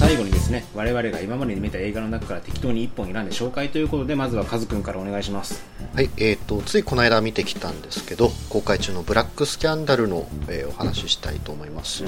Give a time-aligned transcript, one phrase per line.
[0.00, 5.62] 最後にですね我々が今までに見た映画の中から適当に1本選んで紹介ということでまずはカズくんからお願いします。
[5.94, 12.04] はい、えー、とついこの間見てきたんですけど公開中の「ブラックスキャンダルの」えーお話ししたいと思います、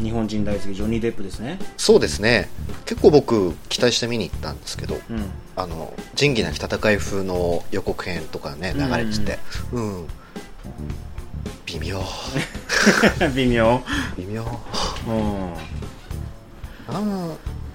[0.00, 1.58] 日本人大好きジョニー・デップですね。
[1.76, 2.48] そうですね。
[2.84, 5.30] 結構僕期待して見に行ったんですけどうん。
[5.56, 9.38] あの仁義なき戦い風の予告編とかね流れてて
[9.72, 10.06] うん、
[11.66, 12.00] 微妙。
[13.34, 13.82] 微妙。
[14.16, 14.44] 微妙。
[15.08, 15.83] うん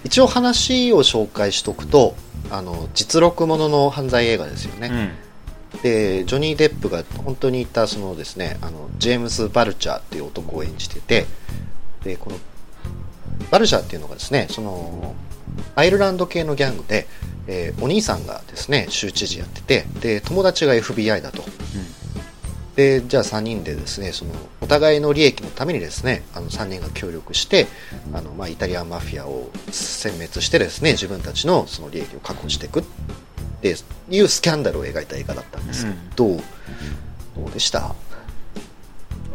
[0.04, 2.16] 一応話を紹介しとくと
[2.50, 5.14] あの実録ものの犯罪映画ですよね、
[5.74, 5.82] うん。
[5.82, 11.26] でジョニー・デップが本当にいたそのですねあのジェームス・バルチャーっていう男を演じてて
[12.04, 12.38] でこの
[13.52, 15.16] バルチャーっていうのがですねその
[15.76, 17.08] アイルランド系のギャングで、
[17.48, 21.44] えーお兄さんがですね州知事やっててで友達が FBI だと
[22.80, 24.32] でじゃあ3人でですねその
[24.62, 27.68] お互いの利益のためにですねあの3人が協力して
[28.14, 32.80] あの、まあ、イタリアンマフィアを殲滅してですね自分たちのその利益を確保していく。
[32.80, 32.84] っ
[33.62, 33.76] て
[34.10, 35.86] いうスキャンダルを描いた映画だったんです。
[35.86, 36.42] けど、どう
[37.36, 37.94] どうでした？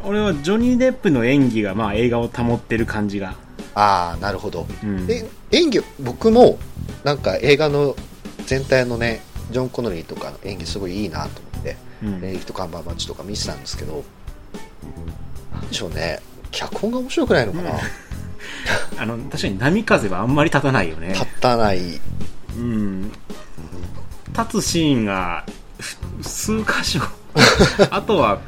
[0.03, 3.35] 俺はジョニー・デップの演技がまあ映画を保ってる感じが。
[3.75, 5.07] ああなるほど、うん。
[5.07, 6.59] で演技僕も
[7.05, 7.95] なんか映画の
[8.47, 12.21] 全体のねジョン・コノリーとかの演技すごいいいなと思ってうん。
[12.21, 14.05] レイフとカンバーバッチとか見てたんですけど
[15.53, 16.21] なんでしょうね。
[16.51, 17.71] 脚本が面白くないのかな、
[18.99, 21.09] あの確かに波風はあんまり立たないよね。
[21.15, 22.01] 立たない。
[22.57, 23.11] うん。
[24.37, 25.45] 立つシーンが
[25.81, 27.01] ふ数箇所。
[27.91, 28.41] あとは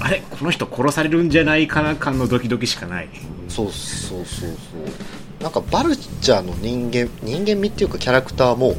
[0.00, 3.08] あれこの人殺されるんじゃないかな感のドキドキしかない。
[3.48, 5.42] そうそうそうそう。
[5.42, 8.76] なんかバルチャーの人間人間味っていうかキャラクターも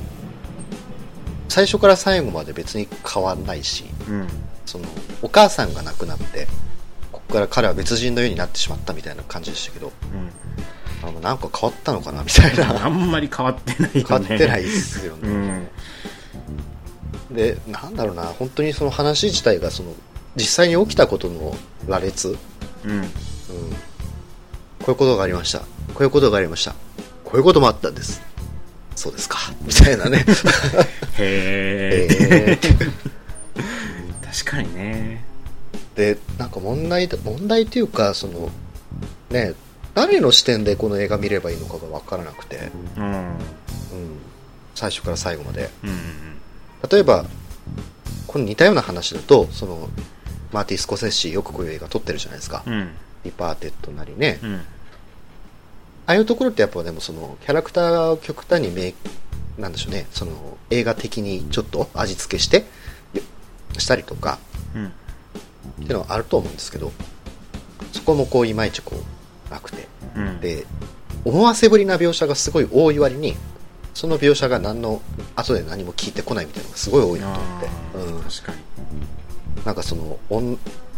[1.47, 4.27] 最初から最後まで別に変わんないしうん。
[4.65, 4.85] その
[5.21, 6.47] お母さんが亡くなって
[7.11, 9.91] ここから彼は別人のようになってしまったみたいな感じでしたけど
[11.03, 14.03] あのなんか変わったのかなみたいうん、あなんまり変わってないよね。
[14.07, 15.67] 変わってないですよね、
[17.29, 17.35] うん。
[17.35, 18.23] でなんだろうな。
[18.23, 19.94] 本当にその話自体がその
[20.35, 21.56] 実際に起きたことの
[21.88, 22.35] 羅列、
[22.85, 23.03] うん、うん。
[23.03, 23.09] こ
[24.88, 25.59] ういうことがありました。
[25.59, 25.66] こ
[26.00, 26.73] ういうことがありました。
[27.23, 28.22] こういうこともあったんです
[28.95, 29.38] そうですか。
[29.61, 30.25] みたいなね。
[31.17, 32.85] へええー。
[34.44, 35.23] 確かにね。
[35.95, 38.50] でなんか問題だ問題っていうかその
[39.29, 39.53] ね
[39.94, 43.03] 誰の視点でこの映画見ればいいのかが分からなくて、うん。
[43.03, 43.35] うん、
[44.75, 45.69] 最初から最後まで。
[45.83, 46.25] うん
[46.91, 47.25] 例えば
[48.27, 49.89] この似たような話だとその
[50.51, 52.91] マーティン・スコセッシよくこういう映画撮ってるじゃないですか、うん。
[53.23, 54.62] ディパーテッドなりね、うん
[56.07, 58.93] ああいうところってやっぱでもそのキャラクターを極端にめ
[59.57, 62.66] なんでしょうねその映画的にちょっと味付けして
[63.77, 64.39] したりとか
[64.75, 64.85] うん。
[64.85, 64.89] っ
[65.77, 66.91] ていうのはあると思うんですけど
[67.91, 69.88] そこもこういまいちこうなくて。
[70.15, 70.39] うん。
[70.39, 70.65] で
[71.25, 73.35] 思わせぶりな描写がすごい多い割に
[73.95, 75.01] その描写が何の
[75.35, 77.69] 後で何も聞いてこないみたいなのがすごい多いなと思って、
[78.13, 78.57] うん、確かに
[79.65, 80.19] なんかその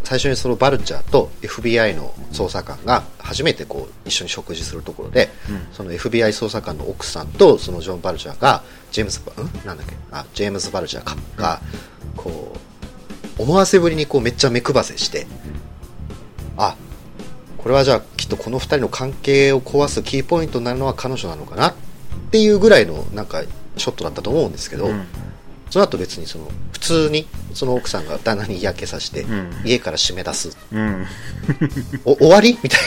[0.03, 5.67] 最初にそのバルチャーと FBI の捜査官が初めてこう一緒に食事するところで、うん。
[5.73, 9.65] その FBI 捜査官の奥さんとそのジョン・バルチャーがジェームズバん？
[9.65, 9.95] なんだっけ？
[10.11, 11.15] あジェームズ・バルチャーか。
[11.35, 11.59] が
[12.15, 12.53] こ
[13.37, 15.27] う思わせぶりにこうめっちゃ目配せして
[16.57, 16.75] あ
[17.57, 21.73] これはじゃあきっとこの2人の関係を壊すキーポイントになるのは彼女なのかなっ
[22.31, 23.43] ていうぐらいのなんか
[23.75, 25.05] ショットだったと思うんですけど、うん
[25.69, 29.51] その後別にその普通にその奥さんが旦那に嫌気させて、うん。
[29.65, 30.57] 家から締め出す。
[30.71, 31.05] うん。
[32.05, 32.57] お終わり？
[32.61, 32.79] みたい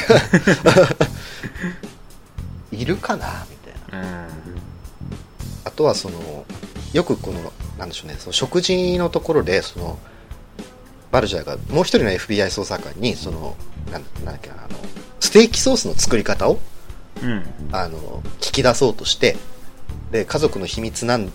[2.72, 2.78] な。
[2.78, 3.46] いるかな？
[3.50, 3.56] み
[3.90, 4.28] たいな。
[5.64, 6.46] あとはその
[6.92, 9.98] よくこのなんでしょうねその食事のところでその
[11.10, 13.56] バルジャーがもう一人の FBI 捜査官にその
[13.92, 14.78] なんなんだっけなあの
[15.20, 16.58] ステーキソースの作り方を
[17.22, 17.44] うん。
[17.72, 19.36] あの聞き出そうとして
[20.10, 21.30] で家族の秘密なん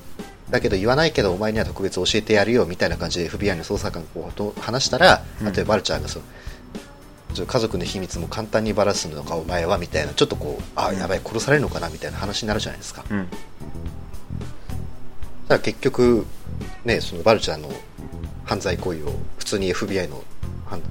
[0.49, 5.53] だけど言わないけどお前には特別教えてやるよみたいな感じで FBI の捜査官がこうと話したら、うん。
[5.53, 6.25] 例えばバルチャーがその
[7.33, 13.03] ちょ家族の秘密も簡単にばらすのかお前はみたいなちょっとこうあやばい殺されるのかなみたいな話になるじゃないですか。
[13.09, 13.27] うん。
[13.27, 13.37] だか
[15.49, 16.25] ら結局
[16.85, 17.69] ねそのバルチャーの
[18.45, 20.23] 犯罪行為を普通に FBI の
[20.65, 20.81] 犯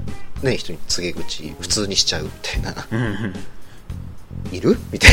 [0.45, 2.87] ね、人に告げ口普通にしちゃうみたいな。
[2.91, 3.35] うん。
[4.53, 4.77] いる？
[4.93, 5.11] みたい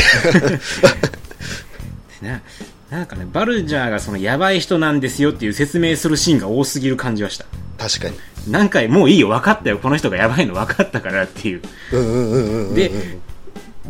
[2.22, 2.34] な。
[2.34, 2.42] な
[2.92, 7.46] なんかねバルジャーがそのヤバい人なんですよっていう説明するシーンが多すぎる感じはした。
[7.78, 8.16] 確かに。
[8.50, 11.62] 何回もういいよ分かったよこの人がヤバいの分かったからっていう。
[11.90, 12.90] うんうんうんうんうんで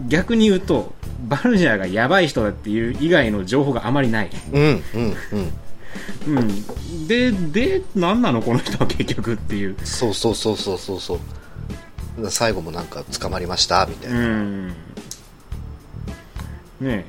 [0.06, 0.94] 逆に言うと
[1.28, 5.16] バルジャーがヤバい人だっていう以外の情報があまりない、うんうん
[6.28, 6.38] うん。
[6.38, 9.76] うん、でで何なのこの人は結局っていう。
[9.82, 11.00] そうそうそうそうそう。
[11.00, 14.74] そう最後もなんか捕まりましたみたいうな、ん
[16.82, 17.06] ね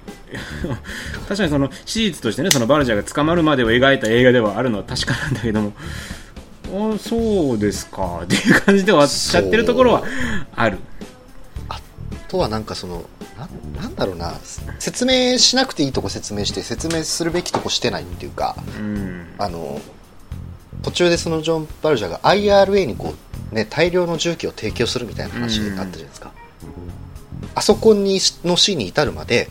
[1.28, 5.74] 確かにその史実としてねそのバルジャーが捕まるまでを描いた映画ではあるのは確かなんだけども。
[6.76, 8.22] あそうですか。
[8.26, 10.04] っていう感じで終わっちゃってるところは
[10.56, 10.80] ある。
[11.70, 11.80] あ
[12.28, 13.04] とはなんかその
[13.38, 13.48] な
[13.82, 14.34] なんだろうな。
[14.80, 19.26] 説明しなくていいとこ説明して説明するべきとこしてないっていうかうん。
[19.38, 19.82] あの
[20.84, 23.16] 途中でそのジョン・バルジャーが IRA にこ
[23.52, 26.32] う、ね、大量の重機を提供するみたいな話になったじゃないですか、
[27.56, 29.50] あそこにのシーンに至るまで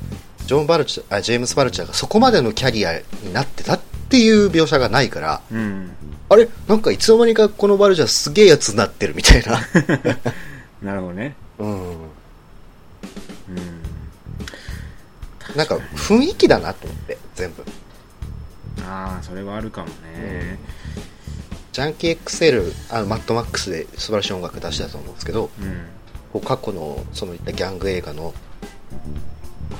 [0.52, 5.92] ジョン・バルチャーあジェームス・バルチャーがそこまでのキャリアになってたっていう描写がないからうん。
[6.28, 6.46] あれ？
[6.68, 9.58] なんかいつの間にかこのバルジャーすげえやつになってるみたいな。
[10.82, 11.34] なるほどね。
[11.58, 11.90] うん。
[11.92, 12.06] うん。
[15.56, 17.64] なんか雰囲気だなと思って全部。
[18.86, 20.58] ああそれはあるかもね。
[21.72, 25.86] ジャンキー XL あのマッドマックスで素晴らしい音楽出したと思うんですけどうん。
[26.30, 28.34] こう過去のそのいったギャング映画の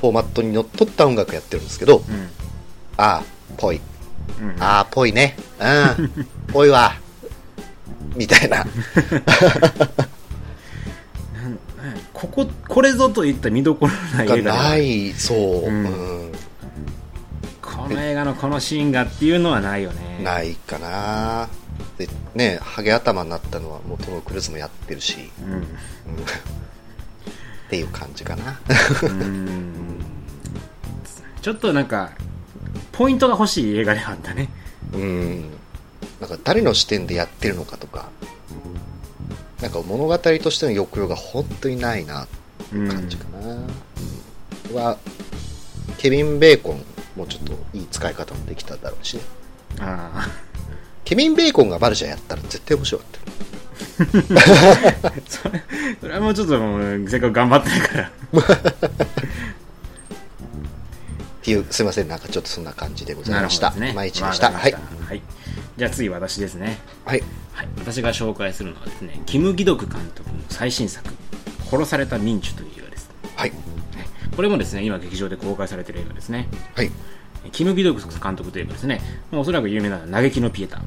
[0.03, 2.29] フォーマットにのっとった音楽やってるんですけどうん。
[2.97, 3.23] ああ
[3.57, 3.81] ぽい。
[4.41, 4.57] うん。
[4.61, 5.37] ああぽいね。
[5.61, 6.27] うん。
[6.53, 6.93] ぽいわ。
[8.17, 8.67] みたいな。
[12.13, 15.85] こここれぞといった見どころのないがないそう、ううん。
[15.85, 16.33] ん
[17.61, 20.21] この映画のこのシーンがっていうのはないよね。
[20.23, 21.49] ないかな。
[21.97, 25.53] でねハゲ頭になったのはもうトム・クルーズもやってるし、うん。
[25.53, 25.63] うん
[27.73, 28.61] っていう感じかな。
[29.03, 29.73] うん。
[31.41, 32.11] ちょっとなんか
[32.93, 34.51] ポイントが欲しい映画ではあったね。
[34.93, 35.51] うん。
[36.21, 38.11] なんか誰の視点でやってるのかとか。
[39.63, 44.75] なんか物語としての抑揚が本当にないなってうん感じかな、うん。
[44.75, 44.99] は
[45.97, 46.85] ケビン・ベーコン
[47.17, 49.23] もちょっといい使い方もできただろうしね。
[49.81, 50.29] あ
[51.07, 53.23] ケビン・ベーコンがバルジャーやったら絶対面白かった
[55.27, 55.63] それ
[56.01, 58.11] それはもうちょっともうせっかく頑張ってるから。
[61.43, 64.53] っていうすいませんなんかちょっとそんな感じでございました、毎日でした。
[64.53, 64.73] はい。
[64.73, 65.23] はい、
[65.77, 66.79] じゃあ次私ですね。
[67.05, 67.23] はい。
[67.53, 71.09] はい、私が紹介するのはですねキム・ギドク監督の最新作
[71.69, 73.51] 「殺された民主」という映画です、はい。
[73.51, 73.59] はい。
[74.37, 76.49] これもですね今劇場で公開されている映画ですね。
[76.77, 76.91] はい。
[77.51, 79.01] キム・ギドク監督といえばですね
[79.33, 80.81] おそらく有名な「嘆きのピエタ」っ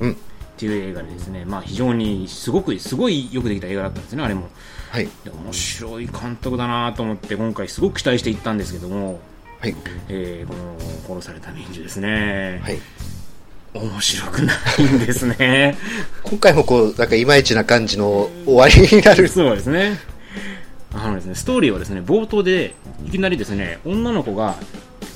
[0.00, 0.16] うん
[0.60, 4.48] ていう映画でですね、まあ、非常にすごくすごいよくできた映画だったんですねあれも。
[4.90, 5.08] はい。
[5.24, 9.20] で面白い監督だなと思って今回すごく期待していったんですけども、
[9.60, 9.74] はい。
[10.08, 12.78] えーこの殺された民主ですね、はい。
[13.72, 15.78] 面白くないんですね。
[16.22, 19.28] 今回もこうなんかいまいちな感じの終わりになる。
[19.28, 19.98] そうですね。
[20.92, 22.74] あのですね、ストーリーはですね、冒頭で、
[23.06, 24.56] いきなりですね、女の子が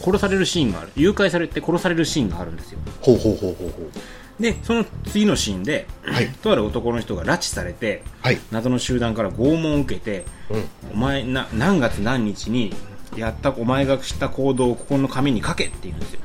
[0.00, 0.90] 殺されるシーンがある。
[0.94, 2.78] 誘拐されて殺されるシーンがあるんですよ。
[3.00, 3.90] ほうほうほうほうほ
[4.40, 6.28] で、その次のシーンで、はい。
[6.28, 8.38] とある男の人が拉致されて、うはい。
[8.50, 10.64] 謎の集団から拷問を受けて、うん。
[10.92, 12.72] お前な、何月何日に
[13.16, 16.20] やった、お前がした行動をここの紙に書けって言うんですよ。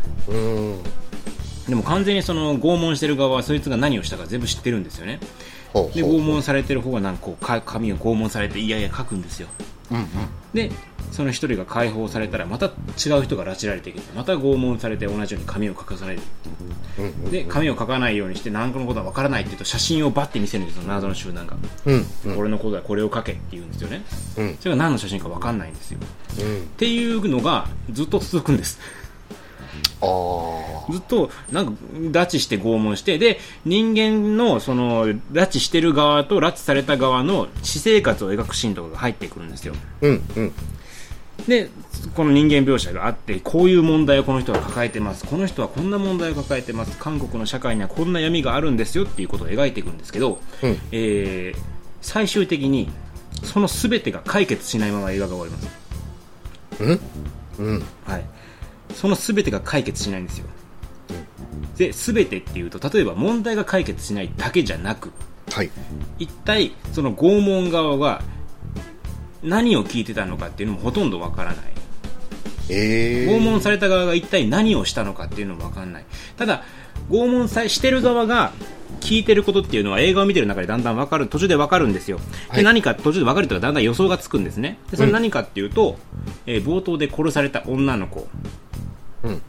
[1.67, 5.19] でも完全にその拷問してる側はそいつが何をしたか全部知ってるんですよね。
[5.73, 9.47] で拷問されてる方はなんかこうか紙を拷問されていやいや書くんですよ。
[9.91, 10.06] うんうん。
[10.51, 10.71] で
[11.19, 12.69] その一人が解放されたらまた違
[13.19, 16.21] う人が拉致られてきてまた拷問されて同じように紙を書かされる。
[16.98, 22.38] うんうんで紙を書かないようにして何かのことは分からないって言うと写真をバッて見せるんですよ謎の集団が、うんうん。
[22.38, 24.02] 俺のことはこれを書けって言うんですよね。
[24.38, 24.57] うん。
[24.61, 25.99] それが何の写真か分かんないんですよ。
[26.40, 26.57] うん。
[26.59, 28.80] っていうのがずっと続くんです。
[30.92, 39.73] ずっとなんか拉致して拷問してで人間のその拉致してる側と拉致された側の私生活を描くシーンとかが入ってくるんですよ。
[40.02, 40.54] うんうん
[41.49, 41.69] で
[42.15, 45.25] この人間描写があってこういう問題をこの人は抱えてます。
[45.25, 46.97] この人はこんな問題を抱えてます。
[46.97, 49.03] 韓国の社会にはこんな闇があるんですよ。
[49.03, 50.77] っていうことを描いていくんですけど、うん。
[50.91, 51.59] えー
[52.01, 52.89] 最終的に
[53.44, 55.69] その全てが解決しないまま映画が終わります、
[57.59, 57.69] うん？
[57.71, 57.83] うん。
[58.06, 58.23] はい、
[58.94, 60.45] その全てが解決しないんですよ。
[61.75, 65.11] で全てっていうと例えば問題が解決しないだけじゃなく
[65.51, 65.71] はい。
[66.19, 68.21] 一体その拷問側が
[69.44, 71.58] 何を聞いてたのかっていうのもほとんどわからない。
[72.72, 76.06] ええ拷問された側が一体何をしたのかっていうのも分かんない。
[76.38, 76.64] ただ
[77.10, 78.52] 拷問さしてる側が
[79.00, 82.19] 聞いてることっていうのは映画を見てる中でだんだん分かる途中で分かるんですよ、
[82.50, 82.58] はい。
[82.58, 84.78] で何か途中で分かるというかだんだん予想がつくんですね。
[84.92, 85.98] でそれ何かっていうと、
[86.46, 88.28] えー冒頭で殺された女の子。
[89.24, 89.42] うん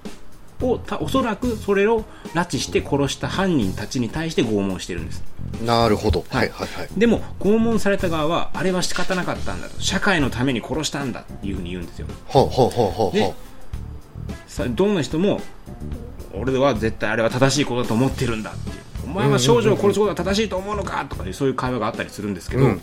[0.60, 5.22] をたおそらくそれを拉致して殺した犯人たちに対して拷問してるんです。
[5.64, 6.24] なるほど。
[6.28, 6.48] はい。
[6.50, 9.80] はいはいでも拷問された側はあれは仕方なかったんだと。
[9.80, 12.06] 社会のために殺したんだっていうふうに言うんですよ。
[12.26, 13.34] ほうほうほうほうほでう
[14.46, 15.40] さどんな人も
[16.34, 18.76] 俺は絶対あれは正しいことだと思ってるんだっていう。
[19.04, 22.80] お前は少女を殺すことが正しいと思うのかとかいうそういう会話があったりするんですけど、うんうん。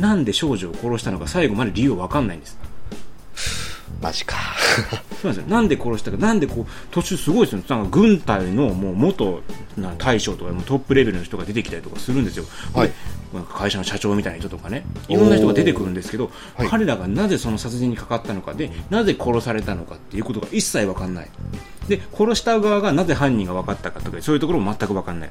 [0.00, 2.58] なんで少女を殺したのか最後まで理由は分かんないんです
[4.00, 4.36] マジか。
[5.20, 5.50] そうなんですよ。
[5.50, 9.42] なんで殺したかなんでこう途中すごいですよなんか軍隊のもう元
[9.76, 12.88] な大将とかもうトップレベルの人が出てきたりとかするんですよ、はい。
[12.88, 12.94] で
[13.34, 14.84] なんか会社の社長みたいな人とかね。
[15.08, 16.68] いろんな人が出てくるんですけど、はい。
[16.68, 21.30] 彼らがなぜその殺人にかかったのかでなぜ殺されたのかっていうことが一切分かんない。
[21.88, 25.30] で殺した側がなぜ犯人が分かったかとかそういうところも全く分かんない。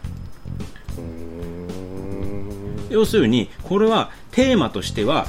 [2.90, 5.28] 要するにこれはテーマとしては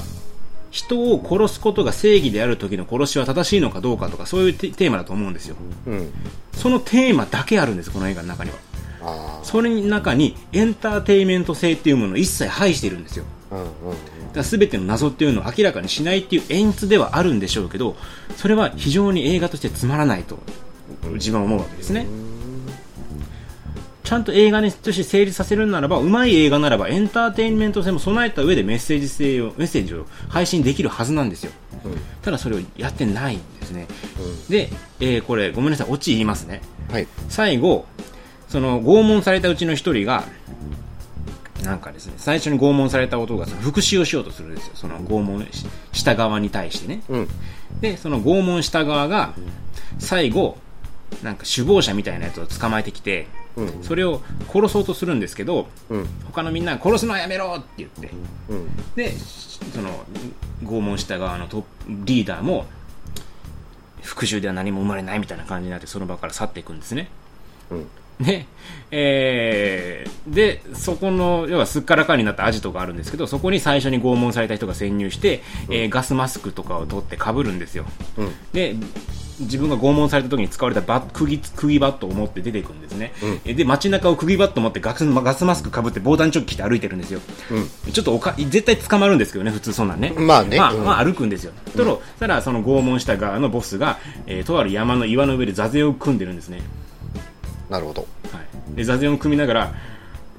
[0.71, 5.55] 人を殺すことが正義である時の殺しは正しいのかどうかとかそういうテテーマだと思うんですよ。
[5.85, 6.13] うん。
[6.53, 8.57] そのテーマだけあるんですこの映画の中には。
[9.03, 13.25] あそれの中にエンターテインメント性っていうものを一切排しているんですよ。
[13.51, 13.69] あうんうん。
[14.31, 17.95] だから全ての謎っていうのを明らかにしないっていう演出ではあるんでしょうけど
[18.37, 20.39] それは非常に映画としてつまらないと
[21.13, 22.05] 自分は思うわけですね
[24.11, 31.53] ちゃんと映画にとして成立させるならばうまい映画ならばエンターテインメント性も備えた上でメッセージ性をメッセージを配信できるはずなんですよ。
[31.85, 31.91] うん。
[32.21, 33.87] ただそれをやってないんですね。
[34.49, 36.61] で、えーこれごめんなさいオチ言いますね。
[36.91, 37.07] はい。
[37.29, 37.85] 最後
[38.49, 40.25] その拷問されたうちの一人が
[41.63, 44.73] なんかですね最初に拷問された男がその復讐をしようとするんですよ。
[44.75, 47.01] その拷問しした側に対してね。
[47.07, 47.27] うん。
[47.79, 49.35] でその拷問した側が
[49.99, 50.57] 最後
[51.23, 56.07] なんか首謀者みたいなやつを捕まえてきてうんそれを殺そうとするんですけどうん。
[56.25, 58.09] 他のみんなが殺すのはやめろって言って。
[58.49, 58.67] うん。
[58.95, 59.11] で
[59.73, 59.89] その
[60.63, 62.65] 拷問した側のトリーダーも
[64.01, 67.09] 復讐では何も生まれないみたいな感じになってその場から去っていくんですね。
[67.69, 67.87] うん。
[68.19, 68.45] で、
[68.91, 77.85] えーで、そこの、要はすっからかんになったアジトがあるんですけど、そこに最初に拷問された人が潜入して、えーガスマスクとかを取って被るんですよ。
[78.17, 78.31] うん。
[78.53, 78.75] で、
[79.41, 83.13] 自分が拷問された時に使われたバッ釘釘バットを持って出ていくんですね。
[83.23, 87.19] うんえで、街中を釘バットを持ってガスガスマスク被って防弾チョッキ着て歩いてるんですよ。
[87.91, 90.13] ちょっとおか、絶対捕まるんですけどね、普通そんなんね。
[90.17, 91.53] まあねまあ、うんまあ歩くんですよ。
[91.75, 96.61] とろ、そしたらその拷問した側のボスが、えーとある山の岩の上で座禅を組んでるんですね。
[97.71, 98.41] なるほどは
[98.73, 99.73] い、で座禅を組みながら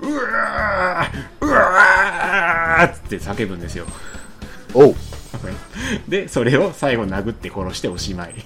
[0.02, 3.86] うわーうわーって叫ぶんですよ
[4.74, 4.94] おう
[6.08, 8.34] でそれを最後殴って殺しておしまい。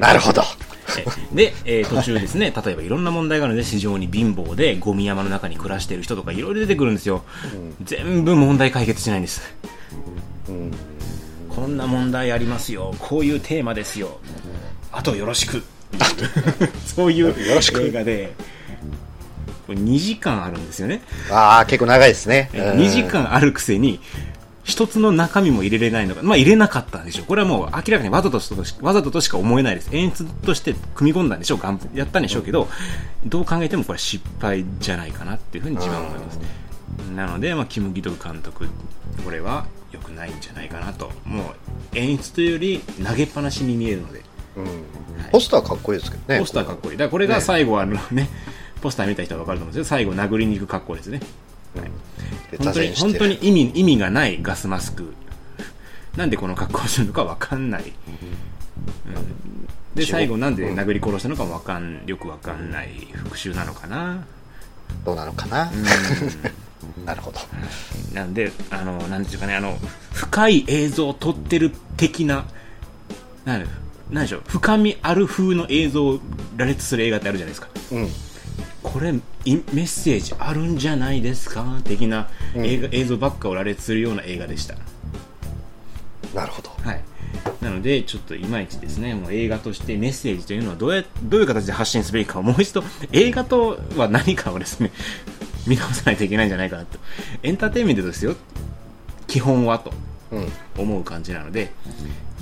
[0.00, 0.42] なるほど。
[0.98, 7.24] えで、えー途中ですね例えばいろんな問題があるので非常に貧乏でゴミ山の中に暮らしている人とかいろいろ出てくるんですよ、
[7.82, 9.42] 全部問題解決しないんです。
[10.48, 10.70] うん。
[11.48, 12.94] こんな問題ありますよ。
[12.98, 14.18] こういうテーマですよ。
[14.92, 15.62] あとよろしく。
[16.86, 17.82] そういうよろしく。
[17.82, 18.32] 映画で
[19.66, 24.00] これ2時間あるんですよねああ結構長いですねうん2時間あるくせに
[24.64, 27.26] 一つの中身も入れれないのか、まあ入れなかったんでしょう。
[27.26, 29.90] これはもう明らかにわざととしわざととしか思えないです。
[29.92, 31.60] 演出として組み込んだんでしょう。
[31.94, 32.66] やったんでしょうけど、
[33.26, 36.38] どう考えてもこれ失敗じゃないかなっていうふうに自分は思います。
[37.14, 38.68] なので、まあ、キム・ギドク監督、
[39.24, 41.10] これは良くないんじゃないかなと。
[41.26, 44.22] もう演出というより投げっぱなしに見えるので、
[44.56, 44.66] うん
[45.30, 46.96] ポスターかっこいいですけどねポスターかっこいい。
[46.96, 48.30] だからこれが最後あのね、
[48.84, 51.20] ポスター見た人は分かると思うんですけど、最後殴りに行く格好ですね。
[52.50, 55.14] で本当に本当に意味意味がないガスマスク。
[56.16, 59.96] なんでこの格好をするのか分かんない、うん。
[59.96, 64.24] で最後なんで殴り殺したのかも分かんよく分かんない復讐なのかな、
[65.04, 65.64] どうなのかな。
[65.64, 65.70] う
[67.06, 67.40] なるほど。
[68.12, 69.78] ん、なんであのなんていうかねあの
[70.12, 72.44] 深い映像を撮ってる的な
[73.46, 73.60] なん
[74.24, 74.42] でしょう。
[74.46, 76.20] 深みある風の映像を
[76.58, 77.68] 羅列する映画ってあるじゃないですか。
[77.92, 78.08] うん
[78.84, 79.22] これいメ
[79.82, 81.80] ッセージあるんじゃないですか？
[81.84, 84.76] 的な映画、映像ばっかを羅列するような映画でした。
[86.34, 86.70] なるほど。
[86.82, 87.00] はい、
[87.60, 94.92] なので、ちょっといまいちですね、もう映画としてメッセージというのはどうやどういう形で発信すべきかをもう一度、映画とは何かをですね、
[95.66, 96.98] 見直さないといけないんじゃないかなと。
[97.42, 98.36] エンターテインメントですよ、
[99.26, 99.92] 基本はと
[100.30, 100.52] うん。
[100.76, 101.72] 思う感じなので、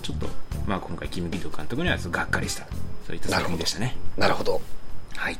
[0.02, 0.26] ちょっと、
[0.66, 2.66] まあ今回、キム・ギド監督にはがっかりした、
[3.06, 3.96] そういった作品でしたね。
[4.16, 4.60] なるほど。
[5.16, 5.38] はい。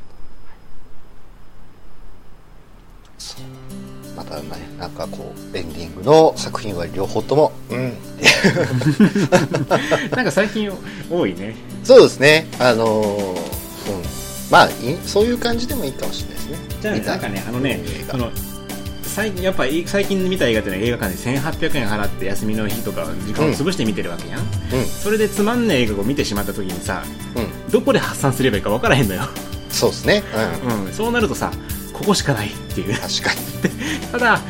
[4.16, 4.42] またね
[4.78, 7.52] なんかこうエンディングの作品は両方とも。
[7.70, 7.92] うん。
[10.10, 10.70] なんか最近
[11.10, 11.54] 多いね。
[11.82, 12.46] そうですね。
[12.58, 13.36] あのーうん。
[14.50, 16.58] まあいいそういう感じでもいいかもしれないですね。
[16.80, 18.12] じゃあなんかね、あのね映、画。
[18.12, 18.30] その、
[19.02, 24.40] 最近、やっぱり最近見た映画ってのは映画館で1800円払って休みの日とか時間を潰して見てるわけやん。
[24.40, 24.44] う
[25.02, 27.02] それでつまんねえ映画を見てしまった時にさ、
[27.34, 27.70] んうん。
[27.70, 29.22] どこで発散すればいいか分からへんのよ。
[29.70, 30.22] そうですね。
[30.66, 30.84] うん。
[30.86, 30.92] うん。
[30.92, 31.50] そうなるとさ、
[32.02, 32.94] ここしかないっていう。
[32.94, 33.40] 確かに。
[34.12, 34.40] ただ、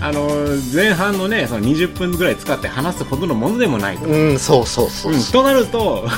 [0.00, 4.06] あのー前半のね、その20分ぐらい使って話すほどのものでもないと。
[4.06, 5.16] うんそうそうそうう。
[5.16, 6.08] ん、となると、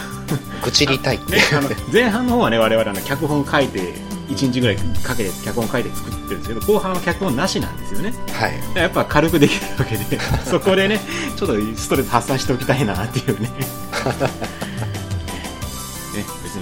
[0.63, 3.95] 愚痴りたいね、 あの前半の方はね、我々あの脚本書いて
[4.31, 8.15] 1日ぐらいかけて脚本書いて作ってるんですけど後半は脚本なしなんですよね。
[8.33, 8.55] はい。
[8.75, 10.05] やっぱ軽くできるわけで
[10.49, 11.01] そこでね
[11.37, 13.51] ちょっとストレス発散しておきたいなっていうね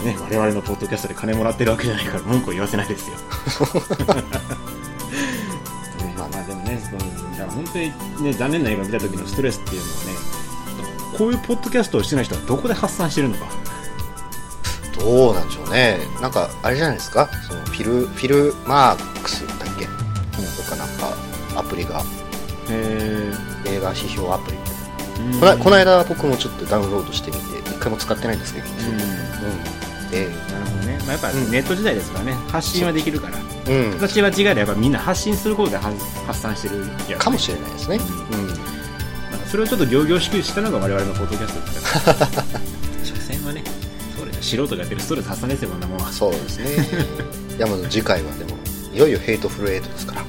[0.05, 3.17] ね我々のポッドキャストで金もらってるわけじゃないから文句を言わせないですよ。
[5.99, 6.99] ねまあでもねその
[7.33, 7.93] だから本当に
[8.25, 10.13] ね残念な映画を見た時のストレスっていうのはね
[11.19, 13.47] こういうポッドキャストをしてない人はどこで発散してるのか。
[14.99, 15.99] どうなんでしょうね。
[16.21, 17.29] なんかあれじゃないですか？
[17.49, 19.91] そのフィルフィルマークスだっけ、と
[20.71, 21.13] かなんか
[21.57, 22.05] アプリが。
[22.69, 23.33] へ
[23.67, 24.57] 映画指標アプリ
[25.37, 28.73] えこのこの間僕もちょっとダウンロードしてみて一回も使ってないんですけど、うん
[30.13, 31.51] うんでなるほどね、まあ、やっぱうん。
[31.51, 33.39] ネット時代ですからね、発信はできるから。
[33.39, 33.41] う
[33.89, 33.93] ん。
[33.99, 37.99] 形は違いでやっぱみんな発信することで発発散してるやかもしれないですね、
[38.33, 38.47] うん。
[38.49, 38.57] なん。
[38.57, 42.17] かそれをちょっと仰々しくしたのが我々のポッドキャストですから
[43.05, 43.63] 所詮はね
[44.19, 46.13] それ素人がやってるストレス発散ですよこんなもんは。
[46.13, 47.57] そうですね。
[47.57, 48.57] いやもう次回はでも
[48.93, 50.23] いよいよヘイトフルエイトですから。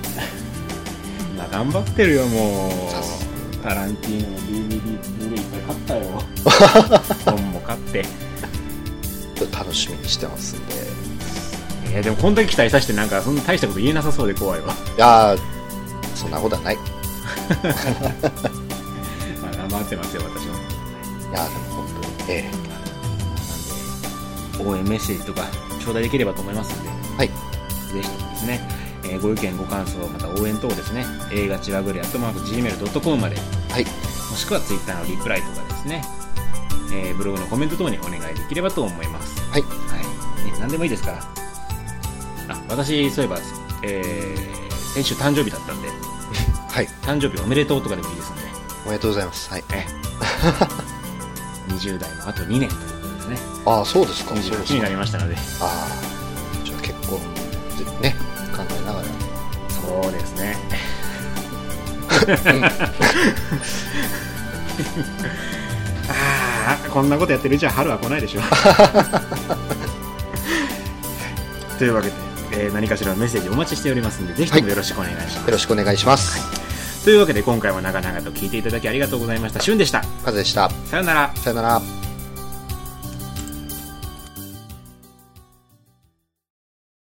[1.38, 2.72] まあ頑張ってるよもう。
[3.64, 6.22] タランティーノの DVD ブルーレイいっぱい買ったよ。
[7.26, 8.06] 本も買って
[9.36, 10.74] ちょっと楽しみにしてますんで。
[11.92, 15.40] いやでもこんだけ期待させてなんかそんな大したこと言えなさそうで怖いわ、いやー
[16.16, 16.76] そんなことはない。
[16.76, 16.78] い
[19.42, 20.54] まあ、頑張ってますよ私も。
[21.34, 22.62] やーでも本当にえなん
[24.64, 25.42] で応援メッセージとか
[25.84, 26.90] 頂戴できればと思いますんで。
[27.16, 27.28] えはい。
[27.28, 27.34] ぜ
[28.02, 28.62] ひともですね、
[29.04, 31.06] えーご意見ご感想また応援等をですね。
[31.32, 33.36] 映画ちわぐれアットマーク Gmail.com まで。
[33.70, 33.86] はい。
[34.32, 36.04] もしくは Twitter のリプライとかですね、
[36.94, 39.40] えーブログのコメント等にお願いできればと思います。
[39.50, 39.62] はい。
[39.62, 39.68] は
[40.46, 41.20] い、ね、何でもいいですから。
[42.50, 43.38] あ私そういえば、
[43.84, 45.88] えー先週誕生日だったんで。
[46.70, 46.88] はい。
[47.02, 48.42] 誕生日おめでとうとかでもいいですんで
[48.86, 49.50] おめでとうございます。
[49.50, 49.64] はい。
[49.74, 49.88] え
[51.70, 51.72] え。
[51.74, 53.40] 20代のあと2年ということですね。
[53.66, 54.36] ああそうですか。
[54.36, 55.36] そう28になりましたので。
[55.62, 55.88] ああ
[56.64, 57.20] じゃあ結婚
[58.02, 58.16] でね
[58.56, 59.08] 考えながら。
[59.70, 60.58] そうですね
[66.92, 68.42] こんなことやってるうちは春は来ないでしょ。
[71.78, 72.14] というわけで、
[72.52, 79.60] えー何かしらのメッセージお待ちしておりますのでぜひともよろしくお願いします、よろしくお願いします、というわけで今回も長々と聞いていただきありがとうございました。
[79.60, 80.04] しゅんでした。
[80.24, 80.70] カズでした。
[80.90, 81.32] さよなら。
[81.36, 81.82] さよなら